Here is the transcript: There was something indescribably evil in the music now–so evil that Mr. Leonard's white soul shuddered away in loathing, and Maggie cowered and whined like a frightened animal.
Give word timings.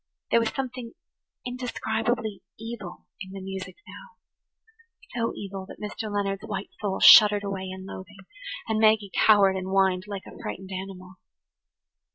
There 0.31 0.39
was 0.39 0.49
something 0.49 0.93
indescribably 1.45 2.41
evil 2.57 3.05
in 3.19 3.33
the 3.33 3.39
music 3.39 3.75
now–so 5.13 5.31
evil 5.35 5.67
that 5.67 5.79
Mr. 5.79 6.11
Leonard's 6.11 6.41
white 6.41 6.71
soul 6.79 6.99
shuddered 6.99 7.43
away 7.43 7.69
in 7.69 7.85
loathing, 7.85 8.25
and 8.67 8.79
Maggie 8.79 9.11
cowered 9.13 9.55
and 9.55 9.67
whined 9.67 10.05
like 10.07 10.23
a 10.25 10.35
frightened 10.41 10.71
animal. 10.71 11.17